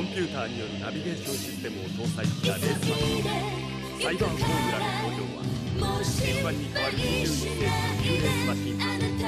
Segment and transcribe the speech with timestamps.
[0.00, 3.22] コンピューターによるナビゲーションシステムを搭載したレースマシン
[4.02, 5.42] サイバーフォーミュラの登場は
[6.24, 9.24] 円盤に変わる21世紀のニューレースマシンとして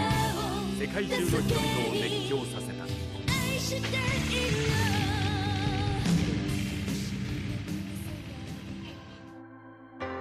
[0.79, 2.79] 世界中の人々を熱狂させた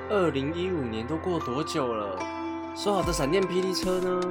[0.09, 2.17] 二零一五年都过多久了？
[2.75, 4.21] 说好的闪电霹雳车呢？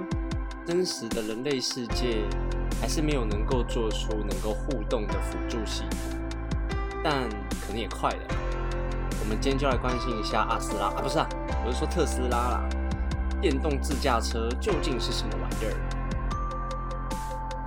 [0.67, 2.25] 真实的人类世界
[2.81, 5.99] 还是没有能够做出能够互动的辅助系统，
[7.04, 7.28] 但
[7.62, 8.28] 可能也快了。
[9.20, 11.28] 我们今天就来关心一下阿斯拉啊，不是啊，
[11.66, 12.70] 我是说特斯拉啦。
[13.42, 15.74] 电动自驾车究竟是什么玩意儿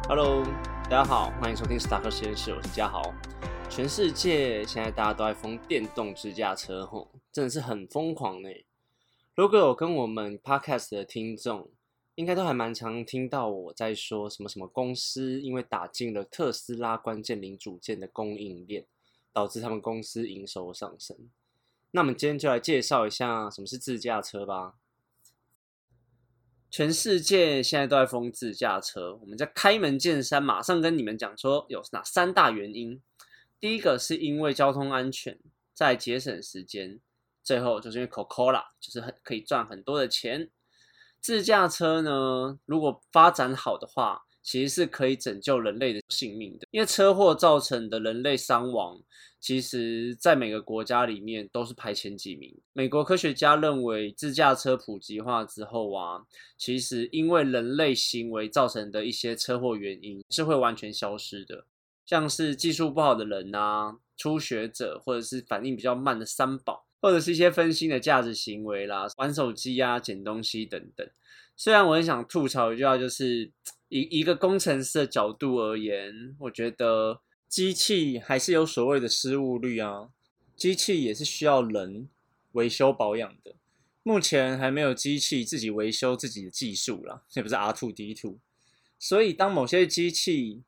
[0.08, 0.44] ？Hello，
[0.84, 3.12] 大家好，欢迎收听 Star 实验室，我是嘉豪。
[3.68, 8.48] 全世界现在大家都在疯电动自驾车，吼，真的是很疯狂呢。
[9.34, 11.68] 如果有跟我们 Podcast 的听众，
[12.14, 18.84] 应该都还蛮常听到我在说什么什么公司因为打进了特斯拉关键零组件的供应链，
[19.34, 21.14] 导致他们公司营收上升。
[21.90, 24.76] 那我们今天就来介绍一下什么是自驾车吧。
[26.70, 33.00] 全世界现在都在封自驾车，我们在开门见山，马上跟你们讲说有哪三大原因。
[33.60, 35.38] 第一个是因为交通安全，
[35.72, 37.00] 在节省时间，
[37.42, 40.50] 最后就是因为 Coca-Cola 就是很可以赚很多的钱。
[41.20, 46.68] 自驾车呢，如果发展好的话，其实是可以拯救人类的性命的。
[46.70, 49.00] 因为车祸造成的人类伤亡，
[49.40, 52.54] 其实在每个国家里面都是排前几名。
[52.74, 56.22] 美国科学家认为，自驾车普及化之后啊，
[56.56, 61.66] 其实因为人类行为造成的一些车祸原因是会完全消失的。
[62.06, 71.06] 像是技术不好的人啊、初学者，或者是反应比较慢的三宝，或者是一些分心的价值行为啦，玩手机啊、捡东西等等。
[71.54, 73.52] 虽然我很想吐槽一句话，就是
[73.90, 80.08] 以一个工程师的角度而言，我觉得机器还是有所谓的失误率啊，
[80.56, 82.08] 机器也是需要人
[82.52, 83.54] 维修保养的。
[84.02, 88.38] 目前还没有机器自己维修自己的技术啦，也不是 R two D two。
[88.98, 90.62] 所以当某些机器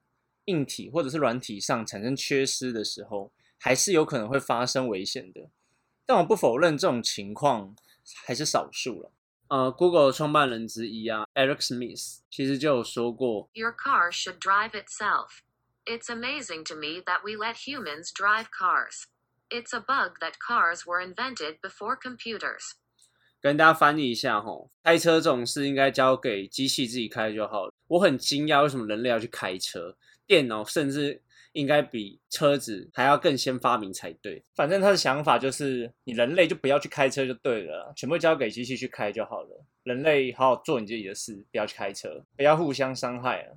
[0.44, 5.48] 硬体或者是软体上产生缺失的时候，还是有可能会发生危险的。
[6.06, 7.74] 但我不否认这种情况
[8.24, 9.12] 还是少数了。
[9.48, 15.40] 呃，Google 创办人之一啊，Eric Smith 其实就有说过，Your car should drive itself.
[15.84, 19.04] It's amazing to me that we let humans drive cars.
[19.48, 22.72] It's a bug that cars were invented before computers.
[23.40, 27.72] 跟大家翻译一下吼，开车这种事应该交给机器自己开就好了。
[27.86, 29.96] 我很惊讶，为什么人类要去开车？
[30.26, 31.22] 电脑甚至
[31.56, 34.44] 应该比车子还要更先发明才对。
[34.54, 39.64] 反正他的想法就是，你人类就不要去开车就对了，全部交给机器去开就好了。
[39.82, 43.56] 人类好好做你自己的事，不要去开车，不要互相伤害啊。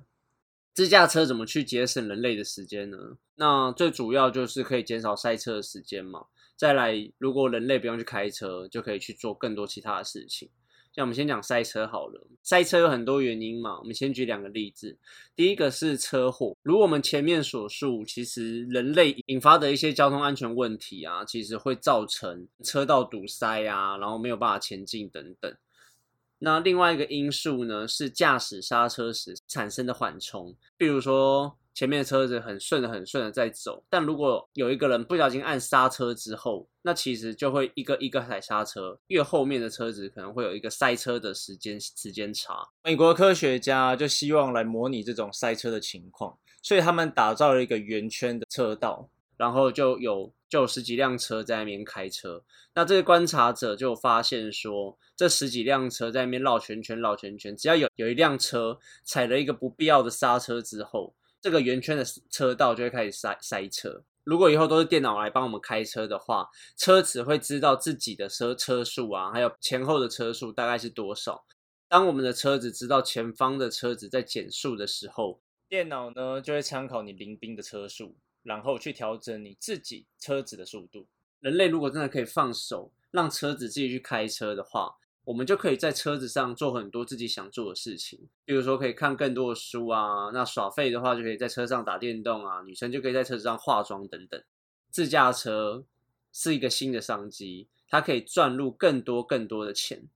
[0.72, 2.96] 自驾车怎么去节省人类的时间呢？
[3.34, 6.24] 那最主要就是可以减少塞车的时间嘛。
[6.56, 10.48] 再来，如果人类不用去开车，就可以去做更多其他的事情。
[10.92, 13.78] 像我们先讲塞车好了，塞车有很多原因嘛。
[13.78, 14.98] 我们先举两个例子。
[15.36, 25.54] 第一个是车祸，如我们前面所述，其实人类引发的一些交通安全问题啊，其实会造成车道堵塞啊，然后没有办法前进等等。
[26.38, 31.56] 那另外一个因素呢，是驾驶刹车时产生的缓冲，比如说。
[31.72, 42.68] 前面的车子很顺的、很顺的在走，但如果有一个人不小心按刹车之后，那其实就会一个一个踩刹车，越后面的车子可能会有一个塞车的时间时间差。
[42.82, 52.42] 美国科学家就希望来模拟这种塞车的情况，所以他们打造了一个圆圈的车道，然后就有就有十几辆车在那边开车。
[52.74, 61.14] 那这些观察者就发现说，这十几辆车在那边绕圈圈、绕圈圈，只要有有一辆车踩了一个不必要的刹车之后。
[61.40, 64.02] 这个圆圈的车道就会开始塞塞车。
[64.24, 71.44] 如果以后都是电脑来帮我们开车的话，车子会知道自己的车车速啊，还有前后的车速大概是多少。
[71.88, 81.06] 当我们的车子知道前方的车子在减速的时候，电脑呢就会参考你临兵的车速，然后去调整你自己车子的速度。
[81.40, 84.94] 人类如果真的可以放手，让车子自己去开车的话，
[85.24, 94.42] 我们就可以在车子上做很多自己想做的事情，比如说可以看更多的书啊，那耍废的话就可以在车上打电动啊，女生就可以在车子上化妆等等。
[94.90, 95.84] 自驾车
[96.32, 100.08] 是一个新的商机，它可以赚入更多更多的钱。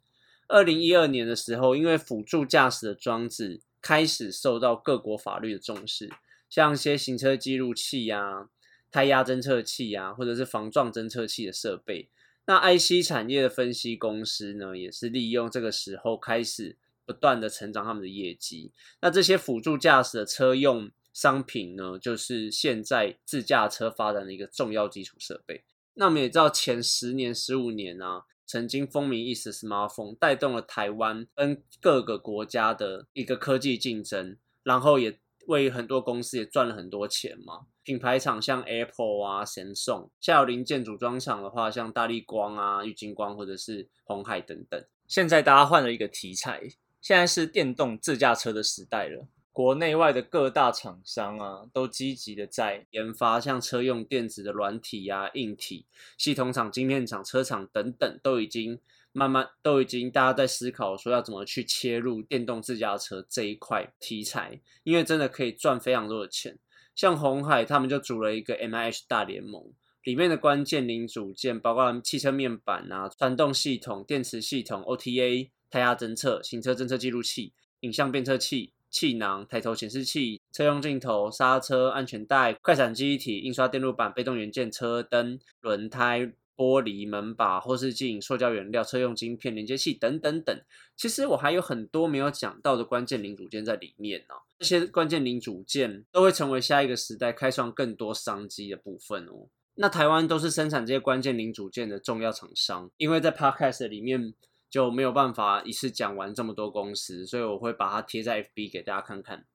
[0.48, 6.10] 二零一二年的时候，因为辅助驾驶的装置开始受到各国法律的重视，
[6.48, 8.48] 像一些行车记录器啊、
[8.90, 12.08] 胎压侦测器啊，或者是防撞侦测器的设备。
[12.46, 16.76] 那 IC 产业的分析公司呢，也是利用这个时候开始
[17.06, 18.73] 不断的成长他们的业绩。
[19.00, 25.64] 那这些辅助驾驶的车用商品呢，就是现在自驾车发展的一个重要基础设备。
[25.94, 37.67] 那我们也知道，前十年、十五年啊，曾经风靡一时 smartphone，带动了台湾跟各个国家的一个科技竞争，然后也为很多公司也赚了很多钱嘛。
[37.84, 44.82] 品牌厂像 Apple 啊、神送，下游零件组装厂的话，像大力光啊、玉金光或者是红海等等。
[45.06, 46.62] 现在大家换了一个题材，
[47.02, 49.28] 现在是电动自驾车的时代了。
[49.52, 55.86] 国内外的各大厂商啊，都积极的在研发，像车用电子的软体啊、硬体、
[56.16, 58.81] 系统厂、晶片厂、车厂等等，都已经
[59.12, 66.58] 慢慢都已经大家在思考说要怎么去切入电动自驾车这一块题材，因为真的可以赚非常多的钱。
[66.94, 78.73] 像红海他们就组了一个 M I H 大联盟，里面的关键零组件包括汽车面板啊、传动系统、电池系统、O T A、胎压侦测、行车侦测记录器、影像变测器。
[78.91, 86.20] 气囊、抬头显示器、车用镜头、刹车、安全带、快闪记忆体、印刷电路板、被动元件、车灯、轮胎、
[86.56, 90.56] 玻璃门把、后视镜、塑胶原料、车用晶片、连接器等等等。
[90.94, 94.37] 其实我还有很多没有讲到的关键零组件在里面呢。
[94.58, 99.48] 这些关键零组件都会成为下一个时代开创更多商机的部分哦。
[99.74, 104.34] 那台湾都是生产这些关键零组件的重要厂商，因为在 Podcast 里面。
[104.70, 109.46] 就没有办法一次讲完这么多公司，所以我会把它贴在 FB 给大家看看。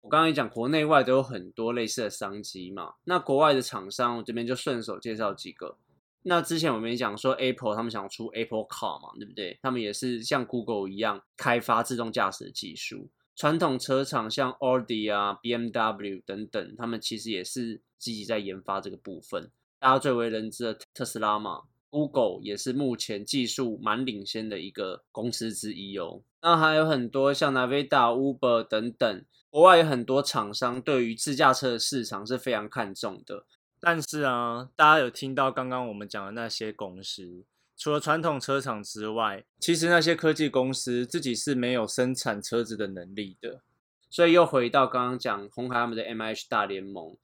[0.00, 2.94] 我刚刚也讲，国内外都有很多类似的商机嘛。
[3.04, 5.76] 那国外的厂商，我这边就顺手介绍几个。
[6.22, 9.58] 那之前我们也讲说，Apple 他们想出 Apple Car 嘛，对不对？
[9.60, 13.10] 他们也是像 Google 一样开发自动驾驶的技术。
[13.42, 19.50] 传统车厂像 Audi 啊、BMW 等等，他们其实也是积极在研发这个部分。
[19.80, 21.62] 大家最为人知的特斯拉嘛。
[21.90, 26.22] Google 也是目前技术蛮领先的一个公司之一哦。
[26.40, 33.44] 那还有很多像 Navida、Uber 等等，国外有很多厂商对于自驾车的市场是非常看重的。
[33.80, 37.44] 但是啊，大家有听到刚刚我们讲的那些公司，
[37.82, 43.60] 除了传统车厂之外，其实那些科技公司自己是没有生产车子的能力的。
[44.08, 47.16] 所以又回到刚刚讲红海他们的 MH 大联盟。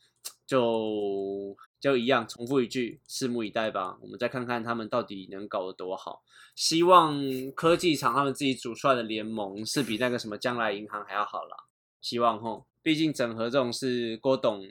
[0.45, 3.99] 就就一样，重复一句，拭目以待吧。
[4.01, 6.25] 我们再看看他们到底能搞得多好。
[6.57, 7.23] 希望
[7.53, 11.57] 科技厂他们自己组出来的联盟是比那个什么将来银行还要好啦。
[12.01, 14.67] 希望吼，毕竟整合这种事，郭董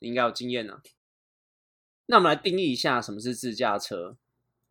[0.00, 0.80] 应该有经验呢。
[2.06, 4.16] 那我们来定义一下什么是自驾车。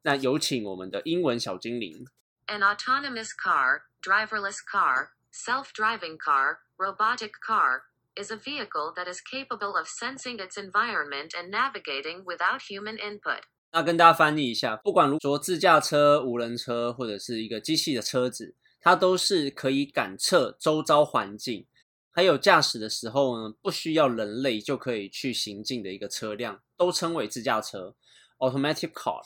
[0.04, 2.06] 那有请我们的英文小精灵。
[2.48, 7.82] An autonomous car, driverless car, self-driving car, robotic car.
[8.18, 13.42] is a vehicle that is capable of sensing its environment and navigating without human input.
[13.72, 21.68] 那跟大家翻译一下，不管如说自驾车、无人车或者是一个机器的车子，它都是可以感测周遭环境，
[22.12, 27.96] 还有驾驶的时候呢，不需要人类就可以去行进的一个车辆，都称为自驾车
[28.40, 29.22] （automatic car）。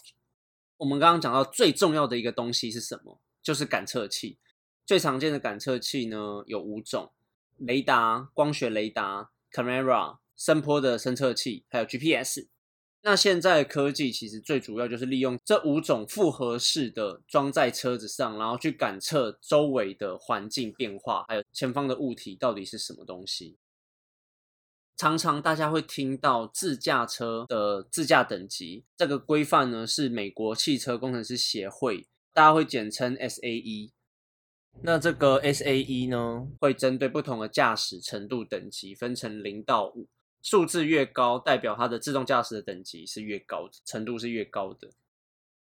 [0.82, 3.20] 我们刚刚讲到最重要的一个东西是什么？
[3.44, 4.40] 就是感测器。
[4.84, 7.12] 最常见的感测器呢有五种。
[7.58, 12.48] 雷达、光学雷达、camera、声波的侦测器，还有 GPS。
[13.04, 23.56] 那现在科技其实最主要就是利用这五种复合式的装在车子上，然后去感测周围的环境变化，还有前方的物体到底是什么东西。
[25.02, 33.90] 常常大家会听到自驾车的自驾等级，这个规范呢是美国汽车工程师协会，大家会简称 SAE。
[34.84, 40.08] 那这个 S A E 呢，会针对不同的驾驶程度等级分成零到五，
[40.44, 44.92] 数字越高，代表它的自动驾驶的等级是越高的，程度是越高的。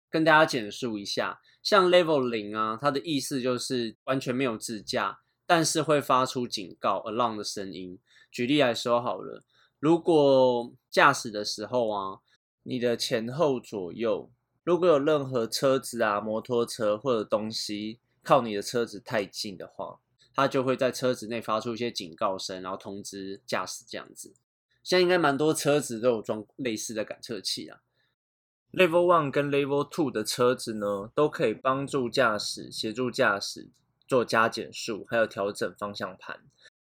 [0.09, 7.99] 跟大家简述一下，像 Level 零啊，它的意思就是完全没有自驾，但是会发出警告 alarm 的声音。
[8.35, 9.43] 举例来说好了，
[9.79, 12.19] 如果驾驶的时候啊，
[12.65, 14.31] 你的前后左右
[14.63, 18.01] 如果有任何车子啊、摩托车或者东西。
[18.27, 20.01] 靠你的车子太近的话，
[20.35, 24.33] 它就会在车子内发出一些警告声，然后通知驾驶这样子。
[24.83, 27.81] 现在应该蛮多车子都有装类似的感测器啊。
[28.73, 33.69] Level One 跟 Level Two 的车子呢，都可以帮助驾驶、协助驾驶
[34.09, 36.41] 做加减速，还有调整方向盘。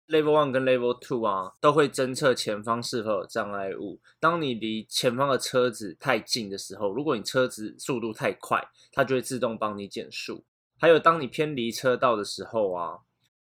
[0.08, 3.98] Level One 跟 Level Two 啊，都会侦测前方是否有障碍物。
[4.20, 10.44] 当你离前方的车子太近的时候，如果你车子速度太快，它就会自动帮你减速。
[10.78, 13.00] 还有，当你偏离车道的时候啊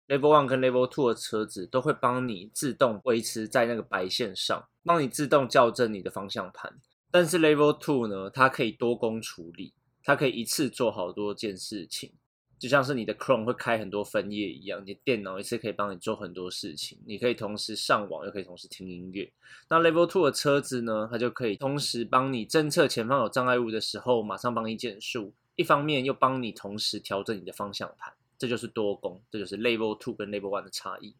[0.07, 6.79] ，Level One 跟 Level Two 的车子都会帮你自动维持在那个白线上，帮你自动校正你的方向盘。
[7.11, 12.13] 但是 Level Two 呢，它可以多工处理，它可以一次做好多件事情。
[12.63, 19.29] 就像是你的 Chrome 会开很多分页一样，你的电脑一次可以帮你做很多事情，你可以同时上网，又可以同时听音乐。
[19.69, 31.17] 那 Level Two 的车子呢，它就可以同时帮你侦测前方有障碍物的时候，马上帮你减速，一方面又帮你同时调整你的方向盘，这就是多功，这就是 Level Two 跟 Level One 的差异。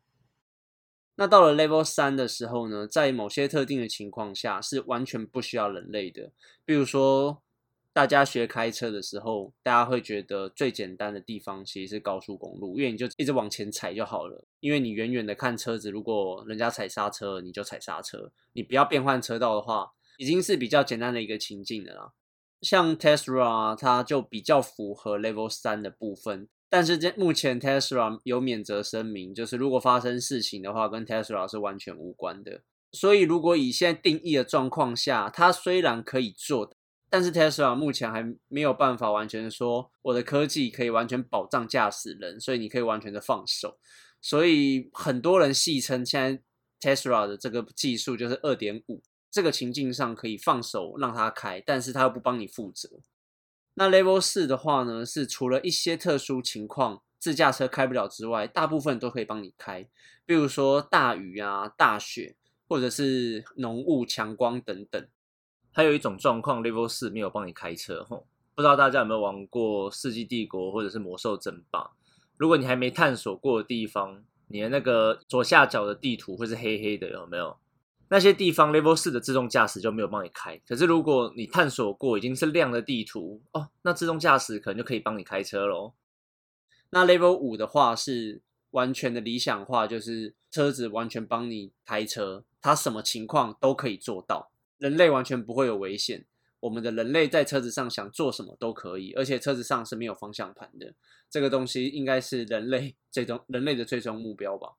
[1.16, 6.32] 那到了 Level 三的时候呢，在某些特定的情况下是完全不需要人类的，
[6.64, 7.43] 比如说。
[7.94, 14.44] 大家学开车的时候，大家会觉得最简单的地方其实是高速公路，因为你就一直往前踩就好了。
[14.62, 22.14] 因为你远远的看车子，如果人家踩刹车，你就踩刹车，你不要变换车道的话，已经是比较简单的一个情境了啦。
[22.62, 32.64] 像 Tesla，它就比较符合 Level 三的部分，但是这目前 Tesla 有免责声明，就是如果发生事情的话，跟 Tesla 是完全无关的。
[32.92, 36.74] 所以如果以现在定义的状况下，它虽然可以做。
[37.14, 43.78] 但是 Tesla 目前还没有办法完全说我的科技可以完全保障驾驶人，所以你可以完全的放手。
[44.20, 52.90] 所以很多人戏称现在 Tesla 的这个技术就是二点五，这个情境上可以放手让它开，但是它又不帮你负责。
[53.76, 59.88] 那 Level 四的话呢，是除了一些特殊情况自驾车开不了之外，大部分都可以帮你开，
[60.26, 62.36] 比如说大雨啊、大雪，
[62.68, 65.08] 或者是浓雾、强光等等。
[65.74, 68.26] 还有一种状况，Level 四没有帮你开车吼，
[68.56, 71.80] 不知道大家有没有玩过《世纪帝国》或者是《魔兽争霸》？
[72.38, 77.58] 如果你还没探索过的地方，你的那个左下角的地图会是黑黑的，有没有？
[78.10, 80.56] 那些地方 Level 四的自动驾驶就没有帮你开。
[80.68, 85.94] 可是如果你探索过已经是亮的地图哦，那自动驾驶可能就可以帮你开车喽。
[86.92, 94.52] 那 Level 五的话是完全的理想化，就是车子完全帮你开车，它什么情况都可以做到。
[94.84, 96.26] 人类完全不会有危险，
[96.60, 100.94] 我们的人类在车子上想做什么都可以，而且车子上是没有方向盘的。
[101.30, 104.74] 这个东西应该是人类最终人类的最终目标吧？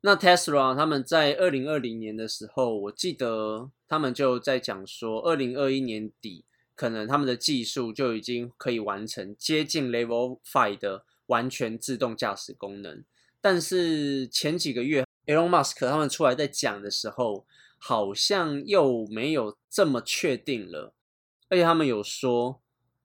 [0.00, 6.44] 那 Tesla 他们在二零二零年的时候，我记得他们就在讲说，二零二一年底
[6.74, 13.04] 可能他们的技术就已经可以完成接近 Level Five 的完全自动驾驶功能。
[13.40, 17.46] 但是前几个月，Elon Musk 他们出来在讲的时候。
[17.82, 20.92] 好像又没有这么确定了，
[21.48, 22.60] 而且他们有说，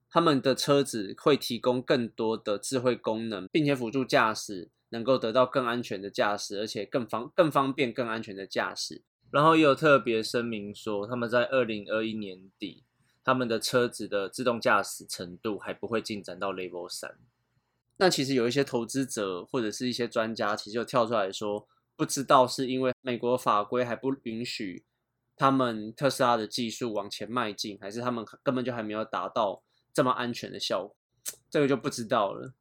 [0.10, 9.01] 他们的车子会提供更多的智慧功能，并且辅助驾驶能够得到更安全的驾驶，而且更方更方便、更安全的驾驶。
[9.32, 12.84] 然后也有特别声明说，他们在二零二一年底，
[13.24, 17.17] 他们的车子的自动驾驶程度还不会进展到 Level 三。
[17.96, 21.65] 那其实有一些投资者或者是一些专家，其实就跳出来说。
[21.96, 24.84] 不知道是因为美国法规还不允许
[25.38, 30.96] 他们特斯拉的技术往前迈进，还是他们根本就还没有达到这么安全的效果，
[31.50, 32.54] 这个就不知道了。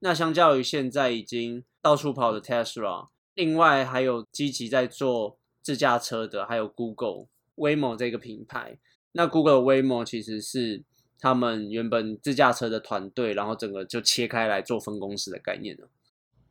[0.00, 8.78] 那相较于现在已经到处跑的 Tesla，另外还有积极在做自驾车的，还有 Google Waymo 这个品牌。
[9.12, 10.84] 那 Google Waymo 其实是
[11.18, 15.88] 他们原本自驾车的团队，然后整个就切开来做分公司的概念了。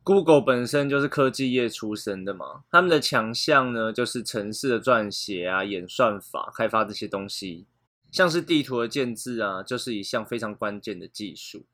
[0.06, 7.66] Google 本身就是科技业出身的嘛，他们的强项呢就是城市的撰写啊、演算法、开发这些东西，
[8.12, 11.64] 像是地图的建制啊，就是一项非常关键的技术。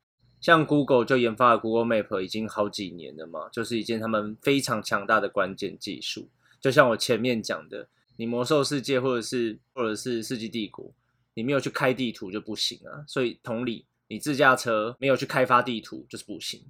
[0.40, 6.30] 像 Google 就研发了 Google Map 已经好几年了嘛，就是一件他们非常强大的关键技术。
[6.58, 7.86] 就像我前面讲的，
[8.16, 10.90] 你魔兽世界或者是或者是世纪帝国，
[11.34, 13.04] 你没有去开地图就不行啊。
[13.06, 16.62] 所以同理，你自驾车没有去开发地图就是不行。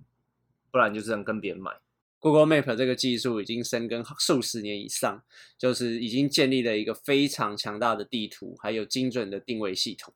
[0.72, 1.70] 不然就只能跟别人买。
[2.18, 5.24] Google Map 这个技术已经深耕数十年以上，
[5.58, 10.14] 就是已经建立了一个非常强大的地图，还有精准的定位系统。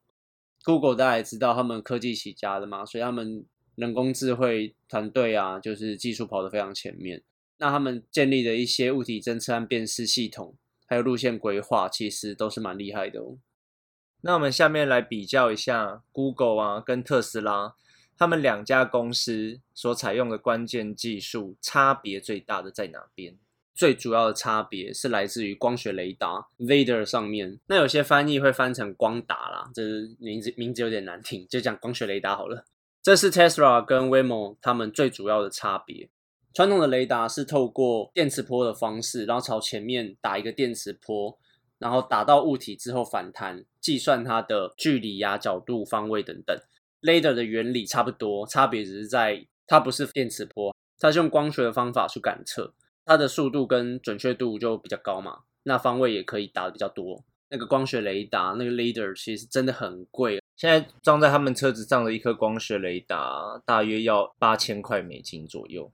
[0.64, 3.44] Google 大家也知道，他们科技起家的嘛，所以他们
[3.74, 7.24] 人工智慧团队啊，就是技术跑得非常前面。
[7.58, 13.38] 那他们建立的一些物体侦测和辨识系统，还有路线规划，其实都是蛮厉害的哦。
[14.20, 17.74] 那我们下面来比较一下 Google 啊，跟特斯拉。
[18.18, 23.36] 他们两家公司所采用的关键技术差别最大的在哪边？
[23.74, 27.60] 最主要的差别是来自于光学雷达 （Vader） 上面。
[27.66, 29.82] 那有些翻译会翻成光达啦，这
[30.18, 32.64] 名字名字有点难听，就讲光学雷达好了。
[33.02, 36.08] 这是 Tesla 跟 Waymo 他们最主要的差别。
[36.54, 41.38] 传统的雷达是透过电磁波的方式，然后朝前面打一个电磁波，
[41.78, 46.58] 然后打到物体之后反弹，计算它的距离呀、角度、方位等等。
[47.06, 57.24] Laser 的原理差不多，差别只是在它不是电磁波，它是用光学的方法去感测，它的速度跟准确度就比较高嘛，那方位也可以打的比较多。
[57.48, 65.92] 那个光学雷达，那个 l a d e r 其实真的很贵，现在装在他们车子上的一颗光学雷达，大约要八千块美金左右。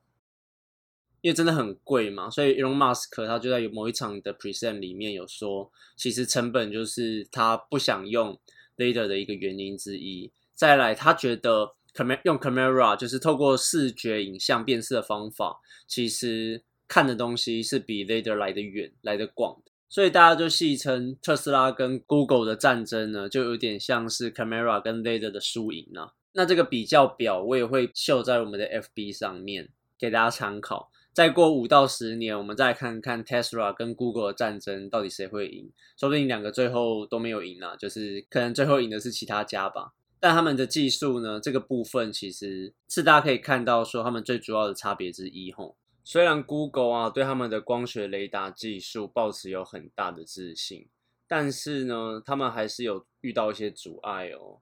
[1.21, 8.41] 因为真的很贵嘛，所以 Elon Musk 他就在某一场的 present 里面有说，其实成本就是他不想用
[8.77, 10.33] l a d e r 的一个原因之一。
[10.63, 19.61] 再来，他觉得 cam 用 camera 就是透过视觉影像辨识的方法，其实看的东西是比 laser 来的远、来的广。
[19.89, 26.13] 所以大家就戏称特斯拉跟 Google 的战争呢，就有点像是 camera 跟 laser 的输赢啊。
[26.35, 30.93] 那这个比较表我也会秀在我们的 FB 上面给大家参考。
[31.13, 35.73] 再过五到十年，我们再看看 Tesla 跟 Google 的战争到底谁会赢？
[35.99, 39.95] 说不定两个最后都没有赢啊，就是可能最后赢的是其他家吧。
[40.25, 45.77] 但他们的技术呢，这个部分其实是大家可以看到说他们最主要的差别之一吼。
[46.05, 50.87] 虽然 Google 啊对他们的光学雷达技术抱持有很大的自信，
[51.27, 54.61] 但是呢，他们还是有遇到一些阻碍哦。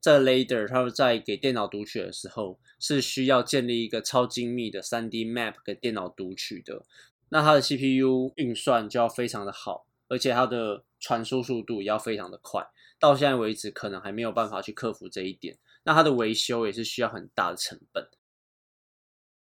[0.00, 6.84] 这 laser 它在给电脑读取的时候，是需要建立一个超精密的 3D map 给电脑读取的。
[7.28, 12.66] 那它的 CPU 运算就要非常的好，而且它的传输速度也要非常的快。
[13.04, 15.58] 到现在为止，可能还没有办法去克服这一点。
[15.84, 18.08] 那它的维修也是需要很大的成本。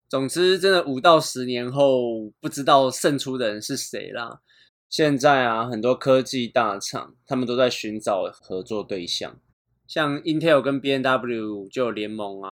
[0.07, 4.41] 总之，真的五到十年后，不知道胜出的人是谁啦。
[4.89, 9.37] 现在啊，很多科技大厂他们都在寻找合作对象。
[9.85, 12.51] 像 Intel 跟 B N W 就有联盟啊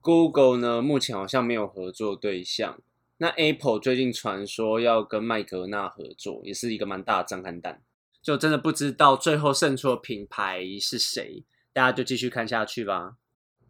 [0.00, 2.80] ，Google 呢目前好像没有合作对象。
[3.18, 7.82] 那 Apple 最近传说要跟麦格纳合作，也是一个蛮大的震撼弹。
[8.24, 13.12] 就真的不知道最后胜出的品牌是谁，大家就继续看下去吧。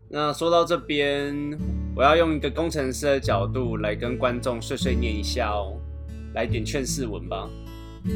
[0.08, 1.34] 那说到这边，
[1.96, 5.76] 我要用一个工程师的角度来跟观众碎碎念一下哦，
[6.34, 7.50] 来点劝世文吧。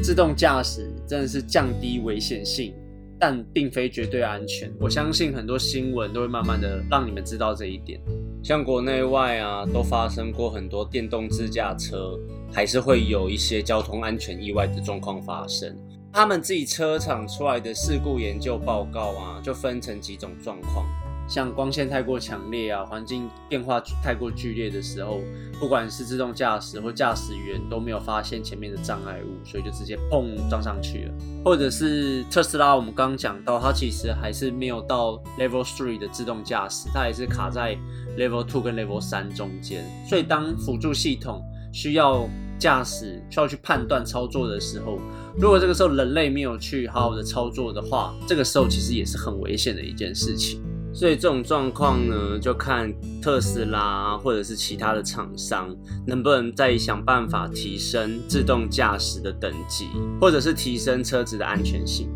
[0.01, 2.73] 自动驾驶真的是降低危险性。
[3.21, 7.99] 但并非绝对安全，我相信很多新闻都会慢慢的让你们知道这一点。
[8.41, 12.17] 像国内外啊，都发生过很多电动自驾车，
[12.49, 15.77] 还是会有一些交通安全意外的状况发生。
[16.11, 20.85] 他们自己车厂出来的事故研究报告啊，就分成几种状况。
[21.27, 25.19] 像光线太过强烈啊，环境变化太过剧烈的时候，
[25.59, 31.13] 不管是自动驾驶或驾驶员都没有发现前面的障碍物，所以就直接砰撞上去了。
[31.45, 37.77] 或者是特斯拉，我们刚刚讲到，它其实还是没有到 Level Three 的自动驾驶，它还是卡在
[38.17, 39.85] Level Two 跟 Level 三中间。
[40.09, 44.99] 所以当辅助系统需要驾驶需要去判断操作的时候，
[45.39, 50.61] 如果这个时候人类没有去好好的操作的话，这个时候其实也是很危险的一件事情。
[50.93, 55.73] 所以这种状况呢，就看特斯拉或者是其他的厂商
[56.05, 59.87] 能不能再想办法提升自动驾驶的等级，
[60.19, 62.09] 或者是提升车子的安全性。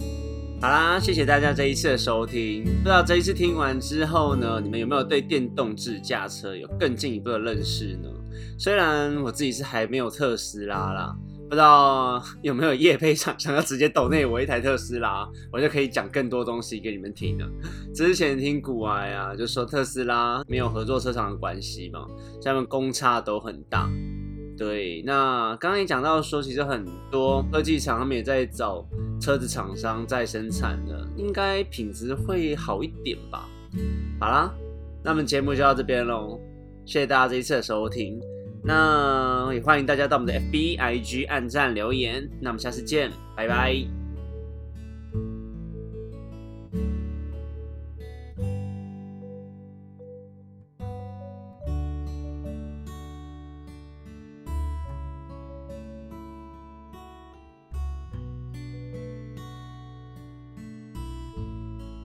[0.60, 2.66] 好啦，谢谢大家这一次的收听。
[2.66, 8.10] 不知道这一次听完之后呢，你们有没有对电动自驾车有更进一步的认识呢？
[8.58, 11.16] 虽然我自己是还没有特斯拉啦。
[11.50, 17.48] 不知道有没有业配厂想要直接抖内我一台特斯拉，我就可以讲更多东西给你们听了。
[17.94, 22.08] 之前听古埃啊，就说特斯拉没有合作车厂的关系嘛，
[22.44, 23.88] 他们公差都很大。
[24.58, 28.84] 对，那刚刚也讲到说，其实很多科技厂他们也在找
[29.20, 33.48] 车子厂商在生产的，应该品质会好一点吧。
[34.20, 34.52] 好啦，
[35.04, 36.40] 那么节目就到这边喽，
[36.86, 38.20] 谢谢大家这一次的收听。
[38.64, 44.03] 那也欢迎大家到我们的 FB、IG 按赞留言，那我们下次见，拜拜。